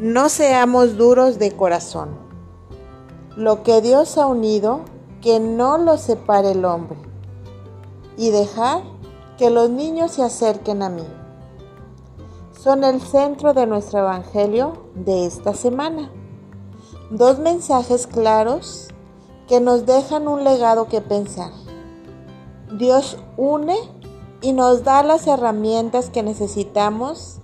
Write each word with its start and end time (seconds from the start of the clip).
No 0.00 0.30
seamos 0.30 0.96
duros 0.96 1.38
de 1.38 1.54
corazón. 1.54 2.16
Lo 3.36 3.62
que 3.62 3.82
Dios 3.82 4.16
ha 4.16 4.24
unido, 4.24 4.80
que 5.20 5.40
no 5.40 5.76
lo 5.76 5.98
separe 5.98 6.52
el 6.52 6.64
hombre. 6.64 6.96
Y 8.16 8.30
dejar 8.30 8.80
que 9.36 9.50
los 9.50 9.68
niños 9.68 10.12
se 10.12 10.22
acerquen 10.22 10.82
a 10.82 10.88
mí. 10.88 11.04
Son 12.58 12.82
el 12.82 13.02
centro 13.02 13.52
de 13.52 13.66
nuestro 13.66 13.98
Evangelio 13.98 14.84
de 14.94 15.26
esta 15.26 15.52
semana. 15.52 16.10
Dos 17.10 17.38
mensajes 17.38 18.06
claros 18.06 18.88
que 19.48 19.60
nos 19.60 19.84
dejan 19.84 20.28
un 20.28 20.44
legado 20.44 20.86
que 20.88 21.02
pensar. 21.02 21.52
Dios 22.78 23.18
une 23.36 23.76
y 24.40 24.54
nos 24.54 24.82
da 24.82 25.02
las 25.02 25.26
herramientas 25.26 26.08
que 26.08 26.22
necesitamos 26.22 27.39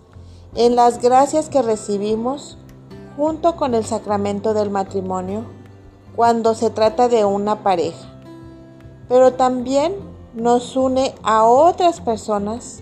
en 0.56 0.74
las 0.74 1.01
gracias 1.01 1.48
que 1.48 1.62
recibimos 1.62 2.59
junto 3.16 3.56
con 3.56 3.74
el 3.74 3.84
sacramento 3.84 4.55
del 4.55 4.70
matrimonio 4.70 5.45
cuando 6.16 6.55
se 6.55 6.70
trata 6.70 7.09
de 7.09 7.24
una 7.24 7.62
pareja. 7.62 8.12
Pero 9.09 9.34
también 9.34 9.95
nos 10.34 10.77
une 10.77 11.15
a 11.23 11.45
otras 11.45 12.01
personas 12.01 12.80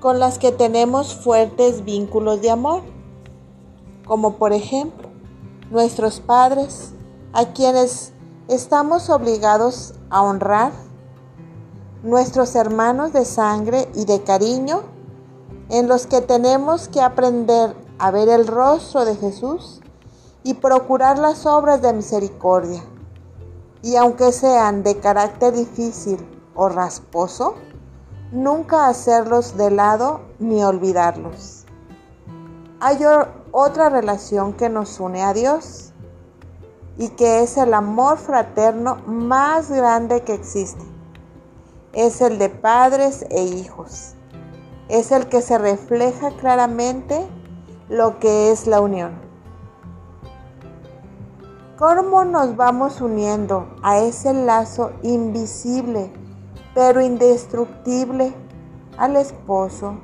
con 0.00 0.18
las 0.18 0.38
que 0.38 0.52
tenemos 0.52 1.14
fuertes 1.14 1.84
vínculos 1.84 2.40
de 2.40 2.50
amor, 2.50 2.82
como 4.06 4.36
por 4.36 4.52
ejemplo 4.52 5.08
nuestros 5.70 6.20
padres, 6.20 6.92
a 7.32 7.46
quienes 7.46 8.12
estamos 8.48 9.10
obligados 9.10 9.94
a 10.10 10.22
honrar 10.22 10.72
nuestros 12.02 12.56
hermanos 12.56 13.12
de 13.12 13.24
sangre 13.24 13.88
y 13.94 14.04
de 14.04 14.22
cariño, 14.22 14.82
en 15.70 15.88
los 15.88 16.06
que 16.06 16.20
tenemos 16.20 16.88
que 16.88 17.00
aprender 17.00 17.74
a 17.98 18.10
ver 18.10 18.28
el 18.28 18.46
rostro 18.46 19.04
de 19.04 19.16
Jesús 19.16 19.80
y 20.42 20.54
procurar 20.54 21.18
las 21.18 21.46
obras 21.46 21.80
de 21.82 21.92
misericordia. 21.92 22.82
Y 23.82 23.96
aunque 23.96 24.32
sean 24.32 24.82
de 24.82 24.98
carácter 24.98 25.54
difícil 25.54 26.18
o 26.54 26.68
rasposo, 26.68 27.54
nunca 28.32 28.88
hacerlos 28.88 29.56
de 29.56 29.70
lado 29.70 30.20
ni 30.38 30.62
olvidarlos. 30.62 31.64
Hay 32.80 32.98
otra 33.52 33.88
relación 33.88 34.52
que 34.54 34.68
nos 34.68 35.00
une 35.00 35.22
a 35.22 35.32
Dios 35.32 35.92
y 36.98 37.08
que 37.10 37.42
es 37.42 37.56
el 37.56 37.74
amor 37.74 38.18
fraterno 38.18 38.96
más 39.06 39.70
grande 39.70 40.22
que 40.22 40.34
existe 40.34 40.90
es 41.92 42.20
el 42.20 42.38
de 42.38 42.48
padres 42.48 43.24
e 43.30 43.42
hijos. 43.42 44.14
Es 44.90 45.12
el 45.12 45.28
que 45.28 45.40
se 45.40 45.56
refleja 45.56 46.32
claramente 46.32 47.26
lo 47.88 48.18
que 48.18 48.50
es 48.50 48.66
la 48.66 48.80
unión. 48.80 49.12
¿Cómo 51.78 52.24
nos 52.24 52.56
vamos 52.56 53.00
uniendo 53.00 53.74
a 53.82 54.00
ese 54.00 54.34
lazo 54.34 54.92
invisible 55.02 56.12
pero 56.74 57.00
indestructible 57.00 58.34
al 58.98 59.16
esposo, 59.16 59.94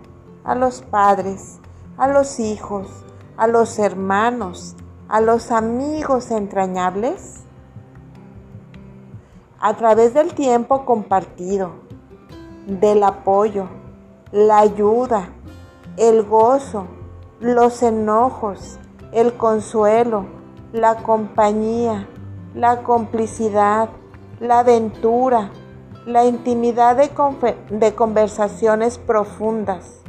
a 0.44 0.54
los 0.54 0.80
padres, 0.80 1.58
a 1.98 2.08
los 2.08 2.40
hijos, 2.40 2.88
a 3.36 3.46
los 3.46 3.78
hermanos, 3.78 4.74
a 5.08 5.20
los 5.20 5.50
amigos 5.50 6.30
entrañables? 6.30 7.46
a 9.60 9.74
través 9.74 10.14
del 10.14 10.34
tiempo 10.34 10.84
compartido, 10.84 11.72
del 12.66 13.02
apoyo, 13.02 13.66
la 14.32 14.58
ayuda, 14.58 15.28
el 15.96 16.24
gozo, 16.24 16.86
los 17.40 17.82
enojos, 17.82 18.78
el 19.12 19.36
consuelo, 19.36 20.26
la 20.72 20.96
compañía, 20.96 22.08
la 22.54 22.82
complicidad, 22.82 23.88
la 24.40 24.60
aventura, 24.60 25.50
la 26.06 26.24
intimidad 26.24 26.96
de, 26.96 27.94
conversaciones 27.94 28.98
profundas, 28.98 30.02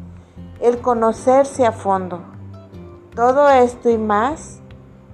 el 0.61 0.79
conocerse 0.79 1.65
a 1.65 1.71
fondo. 1.71 2.21
Todo 3.15 3.49
esto 3.49 3.89
y 3.89 3.97
más 3.97 4.61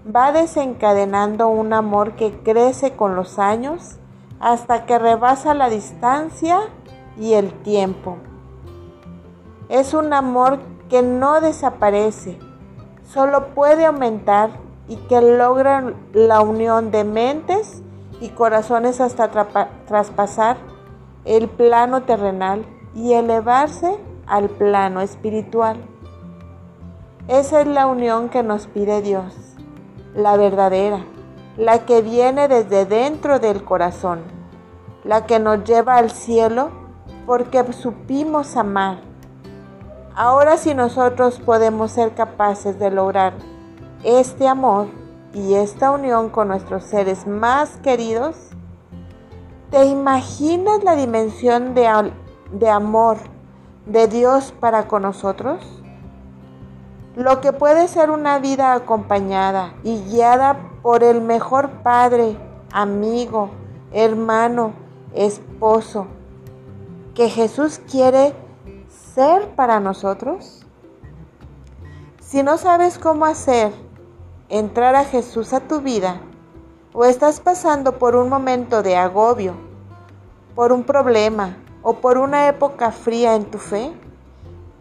va 0.05 0.31
desencadenando 0.31 1.47
un 1.47 1.73
amor 1.73 2.15
que 2.15 2.39
crece 2.43 2.95
con 2.95 3.15
los 3.15 3.39
años 3.39 3.97
hasta 4.39 4.85
que 4.85 4.99
rebasa 4.99 5.53
la 5.53 5.69
distancia 5.69 6.59
y 7.17 7.33
el 7.33 7.53
tiempo. 7.63 8.17
Es 9.69 9.93
un 9.93 10.13
amor 10.13 10.59
que 10.89 11.01
no 11.01 11.41
desaparece, 11.41 12.37
solo 13.03 13.47
puede 13.55 13.85
aumentar 13.85 14.51
y 14.87 14.97
que 14.97 15.21
logra 15.21 15.93
la 16.13 16.41
unión 16.41 16.91
de 16.91 17.03
mentes 17.03 17.81
y 18.19 18.29
corazones 18.29 19.01
hasta 19.01 19.29
traspasar 19.87 20.57
el 21.25 21.47
plano 21.47 22.03
terrenal 22.03 22.65
y 22.93 23.13
elevarse 23.13 23.97
al 24.27 24.49
plano 24.49 25.01
espiritual. 25.01 25.77
Esa 27.27 27.61
es 27.61 27.67
la 27.67 27.87
unión 27.87 28.29
que 28.29 28.43
nos 28.43 28.67
pide 28.67 29.01
Dios, 29.01 29.33
la 30.13 30.35
verdadera, 30.35 31.05
la 31.57 31.85
que 31.85 32.01
viene 32.01 32.47
desde 32.47 32.85
dentro 32.85 33.39
del 33.39 33.63
corazón, 33.63 34.21
la 35.05 35.25
que 35.25 35.39
nos 35.39 35.63
lleva 35.63 35.95
al 35.95 36.11
cielo 36.11 36.71
porque 37.25 37.63
supimos 37.71 38.57
amar. 38.57 39.12
Ahora 40.15 40.57
si 40.57 40.75
nosotros 40.75 41.39
podemos 41.39 41.91
ser 41.91 42.13
capaces 42.13 42.77
de 42.77 42.91
lograr 42.91 43.33
este 44.03 44.47
amor 44.47 44.85
y 45.33 45.55
esta 45.55 45.89
unión 45.89 46.29
con 46.29 46.49
nuestros 46.49 46.83
seres 46.83 47.25
más 47.25 47.77
queridos, 47.77 48.35
¿te 49.71 49.85
imaginas 49.85 50.83
la 50.83 50.95
dimensión 50.95 51.73
de, 51.73 52.11
de 52.51 52.69
amor 52.69 53.17
de 53.87 54.07
Dios 54.07 54.53
para 54.59 54.87
con 54.87 55.01
nosotros? 55.01 55.81
Lo 57.15 57.41
que 57.41 57.51
puede 57.51 57.87
ser 57.87 58.11
una 58.11 58.37
vida 58.37 58.73
acompañada 58.73 59.73
y 59.83 59.99
guiada 60.03 60.59
por 60.83 61.03
el 61.03 61.21
mejor 61.21 61.81
padre, 61.81 62.37
amigo, 62.71 63.49
hermano, 63.91 64.73
esposo, 65.15 66.05
que 67.15 67.29
Jesús 67.29 67.79
quiere 67.89 68.42
ser 69.13 69.49
para 69.55 69.79
nosotros? 69.79 70.65
Si 72.19 72.43
no 72.43 72.57
sabes 72.57 72.97
cómo 72.97 73.25
hacer 73.25 73.71
entrar 74.49 74.95
a 74.95 75.05
Jesús 75.05 75.53
a 75.53 75.59
tu 75.59 75.81
vida, 75.81 76.19
o 76.93 77.05
estás 77.05 77.39
pasando 77.39 77.97
por 77.97 78.15
un 78.15 78.29
momento 78.29 78.83
de 78.83 78.95
agobio, 78.95 79.53
por 80.55 80.71
un 80.71 80.83
problema 80.83 81.57
o 81.81 81.95
por 81.95 82.17
una 82.17 82.47
época 82.47 82.91
fría 82.91 83.35
en 83.35 83.45
tu 83.45 83.57
fe, 83.57 83.91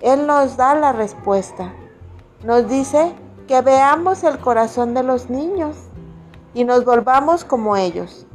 Él 0.00 0.26
nos 0.26 0.56
da 0.56 0.74
la 0.74 0.92
respuesta 0.92 1.72
nos 2.44 2.68
dice 2.68 3.14
que 3.46 3.60
veamos 3.60 4.24
el 4.24 4.38
corazón 4.38 4.94
de 4.94 5.04
los 5.04 5.30
niños 5.30 5.76
y 6.54 6.64
nos 6.64 6.84
volvamos 6.84 7.44
como 7.44 7.76
ellos. 7.76 8.26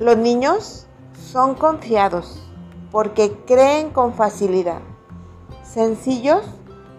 Los 0.00 0.16
niños 0.16 0.88
son 1.14 1.54
confiados 1.54 2.49
porque 2.90 3.36
creen 3.46 3.90
con 3.90 4.14
facilidad, 4.14 4.80
sencillos 5.62 6.42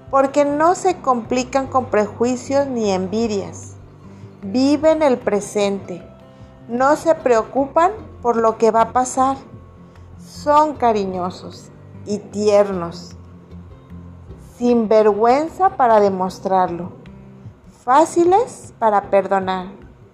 porque 0.10 0.44
no 0.44 0.76
se 0.76 1.02
complican 1.02 1.68
con 1.68 1.86
prejuicios 1.86 2.68
ni 2.68 2.92
envidias, 2.92 3.76
viven 4.42 5.02
el 5.02 5.18
presente, 5.18 6.06
no 6.68 6.96
se 6.96 7.16
preocupan 7.16 7.92
por 8.22 8.36
lo 8.36 8.58
que 8.58 8.72
va 8.72 8.82
a 8.82 8.94
pasar, 8.94 9.38
son 10.20 10.76
cariñosos 10.76 11.70
y 12.06 12.20
tiernos. 12.20 13.16
Sin 14.58 14.88
vergüenza 14.88 15.72
para 15.72 16.00
demostrarlo, 16.00 16.92
fáciles 17.84 18.74
para 18.78 19.10
perdonar, 19.10 19.68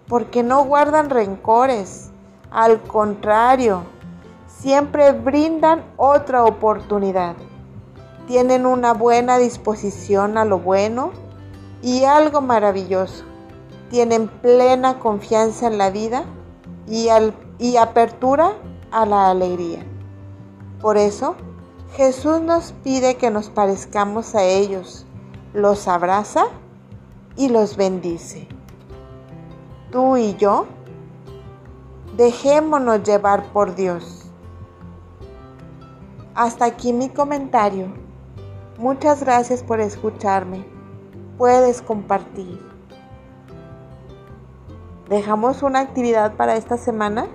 porque 0.07 0.42
no 0.42 0.63
guardan 0.63 1.10
rencores, 1.10 2.12
al 2.50 2.81
contrario, 2.84 3.84
siempre 4.59 5.12
brindan 5.12 5.83
otra 5.98 6.44
oportunidad. 6.44 7.36
Tienen 8.27 8.65
una 8.65 8.94
buena 8.94 9.38
disposición 9.38 10.38
a 10.38 10.45
lo 10.45 10.59
bueno 10.59 11.12
y 11.81 12.04
algo 12.04 12.42
maravilloso. 12.42 13.24
Tienen 13.89 14.27
plena 14.27 15.00
confianza 15.00 15.68
en 15.68 15.77
la 15.77 15.92
vida 15.92 16.25
y, 16.88 17.07
apertura 17.77 18.54
a 18.92 19.06
la 19.06 19.30
alegría. 19.30 19.86
Por 20.81 20.98
eso, 20.98 21.36
Jesús 21.95 22.42
nos 22.42 22.74
pide 22.83 23.15
que 23.15 23.31
nos 23.31 23.50
parezcamos 23.50 24.36
a 24.36 24.44
ellos, 24.44 25.06
los 25.54 25.88
abraza 25.88 26.45
y 27.38 27.50
los 27.50 27.77
bendice. 27.77 28.48
Tú 29.92 30.18
y 30.18 30.36
yo, 30.36 30.65
dejémonos 32.18 33.04
llevar 33.04 33.45
por 33.54 33.74
Dios. 33.75 34.17
Hasta 36.38 36.66
aquí 36.66 36.94
mi 36.94 37.10
comentario. 37.10 37.88
Muchas 38.78 39.22
gracias 39.22 39.63
por 39.63 39.80
escucharme. 39.80 40.63
puedes 41.36 41.81
compartir. 41.81 42.63
¿Dejamos 45.10 45.63
una 45.63 45.80
actividad 45.80 46.36
para 46.36 46.56
esta 46.56 46.78
semana? 46.78 47.25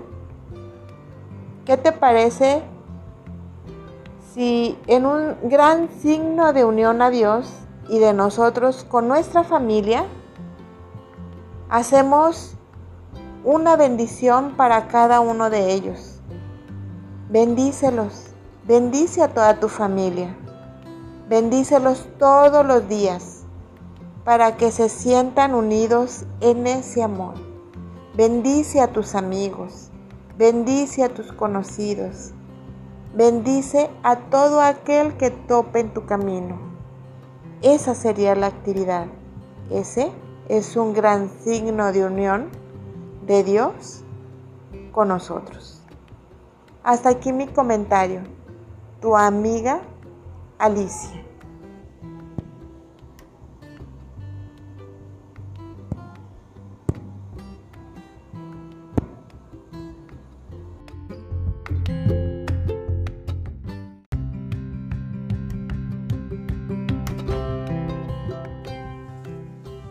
¿Qué 1.65 1.75
te 1.75 1.91
parece 1.91 2.63
si 4.33 4.79
en 4.87 5.05
un 5.05 5.35
gran 5.49 5.89
signo 5.99 6.53
de 6.53 6.63
unión 6.63 7.01
a 7.01 7.09
Dios 7.09 7.51
y 7.89 7.99
de 7.99 8.13
nosotros 8.13 8.85
con 8.85 9.09
nuestra 9.09 9.43
familia, 9.43 10.05
hacemos 11.69 12.55
una 13.43 13.75
bendición 13.75 14.55
para 14.55 14.87
cada 14.87 15.19
uno 15.19 15.49
de 15.49 15.73
ellos? 15.73 16.21
Bendícelos, 17.29 18.32
bendice 18.65 19.21
a 19.21 19.27
toda 19.27 19.59
tu 19.59 19.67
familia, 19.67 20.35
bendícelos 21.27 22.07
todos 22.17 22.65
los 22.65 22.87
días 22.87 23.43
para 24.23 24.55
que 24.55 24.71
se 24.71 24.87
sientan 24.87 25.53
unidos 25.53 26.25
en 26.39 26.65
ese 26.67 27.03
amor. 27.03 27.33
Bendice 28.15 28.79
a 28.79 28.87
tus 28.87 29.15
amigos, 29.15 29.89
bendice 30.37 31.03
a 31.03 31.09
tus 31.09 31.33
conocidos, 31.33 32.31
bendice 33.13 33.89
a 34.01 34.15
todo 34.15 34.61
aquel 34.61 35.17
que 35.17 35.29
tope 35.29 35.81
en 35.81 35.93
tu 35.93 36.05
camino. 36.05 36.57
Esa 37.61 37.95
sería 37.95 38.35
la 38.35 38.47
actividad. 38.47 39.07
Ese 39.69 40.11
es 40.47 40.77
un 40.77 40.93
gran 40.93 41.29
signo 41.43 41.91
de 41.91 42.05
unión 42.05 42.49
de 43.25 43.43
Dios 43.43 44.03
con 44.91 45.09
nosotros. 45.09 45.81
Hasta 46.83 47.09
aquí 47.09 47.33
mi 47.33 47.47
comentario. 47.47 48.21
Tu 49.03 49.13
amiga 49.17 49.81
Alicia. 50.59 51.11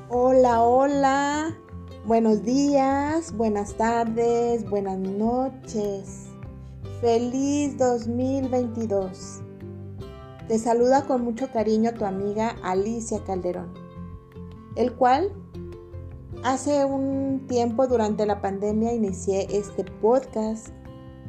Hola, 0.09 0.63
hola. 0.63 1.55
Buenos 2.07 2.43
días, 2.45 3.37
buenas 3.37 3.77
tardes, 3.77 4.67
buenas 4.71 4.97
noches. 4.97 6.32
Feliz 7.01 7.79
2022. 7.79 9.41
Te 10.49 10.59
saluda 10.59 11.07
con 11.07 11.23
mucho 11.23 11.49
cariño 11.53 11.95
tu 11.95 12.05
amiga 12.05 12.57
Alicia 12.65 13.23
Calderón, 13.25 13.73
el 14.75 14.93
cual 14.93 15.33
hace 16.43 16.85
un 16.85 17.47
tiempo 17.47 17.87
durante 17.87 18.27
la 18.27 18.41
pandemia 18.41 18.93
inicié 18.95 19.47
este 19.57 19.85
podcast 19.85 20.71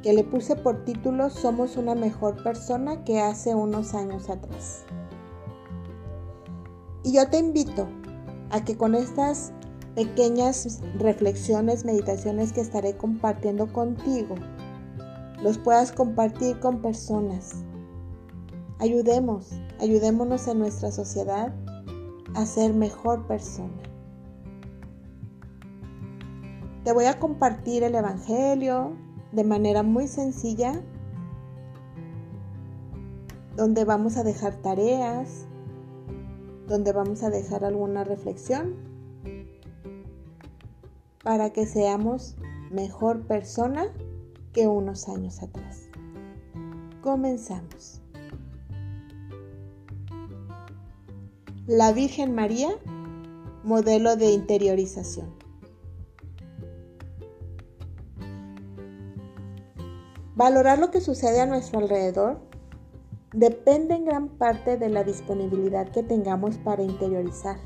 que 0.02 0.14
le 0.14 0.24
puse 0.24 0.56
por 0.56 0.86
título 0.86 1.30
Somos 1.30 1.78
una 1.78 1.94
mejor 1.94 2.42
persona 2.44 3.04
que 3.04 3.22
hace 3.22 3.54
unos 3.54 3.94
años 3.94 4.32
atrás. 4.32 4.86
Y 7.04 7.14
yo 7.14 7.30
te 7.30 7.38
invito 7.38 7.88
a 8.50 8.64
que 8.66 8.76
con 8.76 8.96
estas 8.96 9.54
pequeñas 9.94 10.82
reflexiones, 10.98 11.86
meditaciones 11.86 12.54
que 12.54 12.62
estaré 12.62 12.98
compartiendo 12.98 13.72
contigo, 13.72 14.34
los 15.44 15.58
puedas 15.58 15.92
compartir 15.92 16.58
con 16.62 16.82
personas. 16.82 17.66
Ayudemos, 18.80 19.52
ayudémonos 19.82 20.48
en 20.48 20.60
nuestra 20.60 20.90
sociedad 20.90 21.54
a 22.34 22.46
ser 22.46 22.74
mejor 22.74 23.28
persona. 23.28 23.84
Te 26.86 26.94
voy 26.94 27.06
a 27.06 27.20
compartir 27.20 27.84
el 27.84 27.94
Evangelio 27.94 28.94
de 29.34 29.44
manera 29.44 29.84
muy 29.84 30.08
sencilla, 30.08 30.82
donde 33.58 33.84
vamos 33.84 34.16
a 34.16 34.24
dejar 34.24 34.56
tareas, 34.56 35.46
donde 36.70 36.94
vamos 36.94 37.22
a 37.22 37.30
dejar 37.30 37.66
alguna 37.66 38.06
reflexión 38.06 38.76
para 41.22 41.52
que 41.52 41.66
seamos 41.66 42.38
mejor 42.72 43.28
persona 43.28 43.92
que 44.54 44.68
unos 44.68 45.10
años 45.10 45.42
atrás. 45.42 45.90
Comenzamos. 47.02 48.02
La 51.68 51.92
Virgen 51.92 52.36
María, 52.36 52.70
modelo 53.64 54.16
de 54.16 54.32
interiorización. 54.32 55.34
Valorar 60.36 60.80
lo 60.80 60.92
que 60.92 61.02
sucede 61.02 61.42
a 61.42 61.46
nuestro 61.46 61.80
alrededor 61.80 62.40
depende 63.34 63.96
en 63.96 64.06
gran 64.06 64.30
parte 64.30 64.78
de 64.78 64.90
la 64.90 65.04
disponibilidad 65.04 65.90
que 65.90 66.04
tengamos 66.04 66.58
para 66.58 66.84
interiorizar. 66.84 67.58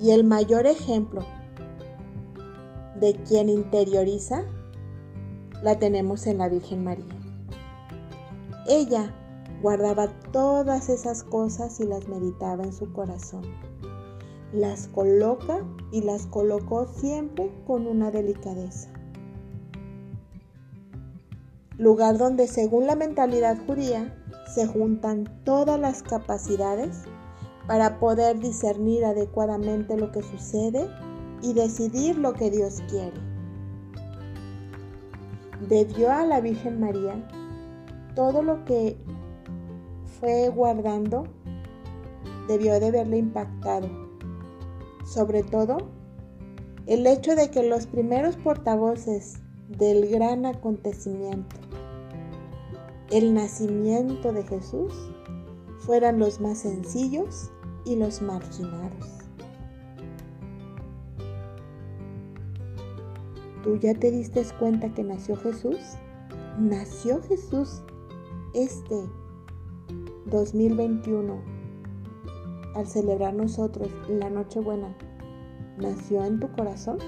Y 0.00 0.12
el 0.12 0.24
mayor 0.24 0.66
ejemplo 0.66 1.22
de 2.96 3.14
quien 3.14 3.48
interioriza 3.48 4.44
la 5.62 5.78
tenemos 5.78 6.26
en 6.26 6.38
la 6.38 6.48
Virgen 6.48 6.84
María. 6.84 7.16
Ella 8.68 9.14
guardaba 9.62 10.08
todas 10.32 10.88
esas 10.88 11.22
cosas 11.22 11.80
y 11.80 11.84
las 11.84 12.08
meditaba 12.08 12.64
en 12.64 12.72
su 12.72 12.92
corazón. 12.92 13.42
Las 14.52 14.88
coloca 14.88 15.64
y 15.92 16.02
las 16.02 16.26
colocó 16.26 16.86
siempre 16.86 17.50
con 17.66 17.86
una 17.86 18.10
delicadeza 18.10 18.90
lugar 21.80 22.18
donde 22.18 22.46
según 22.46 22.86
la 22.86 22.94
mentalidad 22.94 23.56
judía 23.66 24.14
se 24.54 24.66
juntan 24.66 25.24
todas 25.44 25.80
las 25.80 26.02
capacidades 26.02 27.04
para 27.66 27.98
poder 27.98 28.38
discernir 28.38 29.06
adecuadamente 29.06 29.96
lo 29.96 30.12
que 30.12 30.22
sucede 30.22 30.86
y 31.42 31.54
decidir 31.54 32.18
lo 32.18 32.34
que 32.34 32.50
Dios 32.50 32.82
quiere. 32.90 33.29
Debió 35.68 36.10
a 36.10 36.24
la 36.24 36.40
Virgen 36.40 36.80
María 36.80 37.26
todo 38.14 38.42
lo 38.42 38.64
que 38.64 38.96
fue 40.18 40.48
guardando, 40.48 41.24
debió 42.48 42.80
de 42.80 42.88
haberle 42.88 43.18
impactado. 43.18 43.88
Sobre 45.04 45.42
todo, 45.42 45.78
el 46.86 47.06
hecho 47.06 47.36
de 47.36 47.50
que 47.50 47.62
los 47.62 47.86
primeros 47.86 48.36
portavoces 48.36 49.40
del 49.68 50.08
gran 50.08 50.46
acontecimiento 50.46 51.56
el 53.10 53.34
nacimiento 53.34 54.32
de 54.32 54.44
Jesús 54.44 54.92
fueran 55.80 56.20
los 56.20 56.40
más 56.40 56.58
sencillos 56.58 57.50
y 57.84 57.96
los 57.96 58.22
marginados. 58.22 59.19
¿Tú 63.62 63.76
ya 63.76 63.94
te 63.94 64.10
diste 64.10 64.42
cuenta 64.58 64.92
que 64.94 65.04
nació 65.04 65.36
Jesús? 65.36 65.76
Nació 66.58 67.20
Jesús 67.22 67.82
este 68.54 69.06
2021 70.26 71.36
al 72.74 72.86
celebrar 72.86 73.34
nosotros 73.34 73.90
la 74.08 74.30
Nochebuena. 74.30 74.96
¿Nació 75.76 76.24
en 76.24 76.40
tu 76.40 76.50
corazón? 76.52 76.98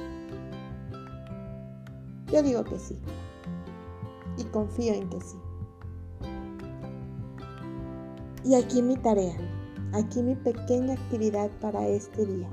Yo 2.30 2.42
digo 2.42 2.64
que 2.64 2.78
sí. 2.78 2.98
Y 4.36 4.44
confío 4.44 4.92
en 4.92 5.08
que 5.08 5.20
sí. 5.20 5.36
Y 8.44 8.54
aquí 8.56 8.82
mi 8.82 8.96
tarea, 8.96 9.36
aquí 9.92 10.22
mi 10.22 10.34
pequeña 10.34 10.94
actividad 10.94 11.50
para 11.60 11.86
este 11.86 12.26
día. 12.26 12.48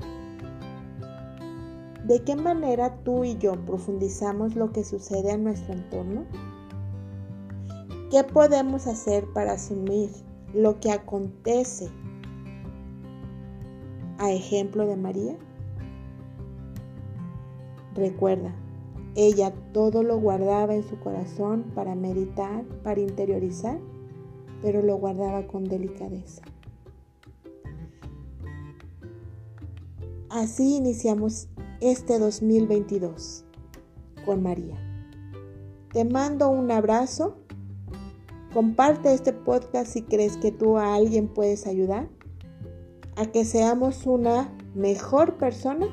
¿De 2.09 2.23
qué 2.23 2.35
manera 2.35 3.01
tú 3.03 3.23
y 3.23 3.37
yo 3.37 3.53
profundizamos 3.65 4.55
lo 4.57 4.73
que 4.73 4.83
sucede 4.83 5.31
en 5.31 5.45
nuestro 5.45 5.73
entorno? 5.73 6.25
¿Qué 8.11 8.25
podemos 8.25 8.87
hacer 8.87 9.25
para 9.33 9.53
asumir 9.53 10.09
lo 10.53 10.81
que 10.81 10.91
acontece 10.91 11.87
a 14.17 14.31
ejemplo 14.31 14.85
de 14.85 14.97
María? 14.97 15.37
Recuerda, 17.95 18.53
ella 19.15 19.53
todo 19.71 20.03
lo 20.03 20.19
guardaba 20.19 20.73
en 20.73 20.83
su 20.83 20.99
corazón 20.99 21.71
para 21.73 21.95
meditar, 21.95 22.65
para 22.83 22.99
interiorizar 22.99 23.79
pero 24.61 24.81
lo 24.81 24.97
guardaba 24.97 25.47
con 25.47 25.65
delicadeza. 25.65 26.41
Así 30.29 30.75
iniciamos 30.75 31.47
este 31.81 32.19
2022 32.19 33.45
con 34.25 34.43
María. 34.43 34.77
Te 35.93 36.05
mando 36.05 36.49
un 36.49 36.71
abrazo. 36.71 37.37
Comparte 38.53 39.13
este 39.13 39.33
podcast 39.33 39.91
si 39.91 40.03
crees 40.03 40.37
que 40.37 40.51
tú 40.51 40.77
a 40.77 40.95
alguien 40.95 41.27
puedes 41.27 41.67
ayudar. 41.67 42.09
a 43.15 43.25
que 43.25 43.43
seamos 43.43 44.05
una 44.05 44.49
mejor 44.75 45.37
persona 45.37 45.87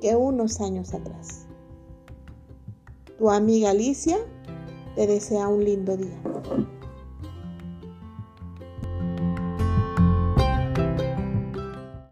que 0.00 0.16
unos 0.16 0.58
años 0.62 0.94
atrás. 0.94 1.46
Tu 3.18 3.28
amiga 3.30 3.70
Alicia 3.70 4.16
te 4.96 5.06
desea 5.06 5.48
un 5.48 5.64
lindo 5.64 5.98
día. 5.98 6.18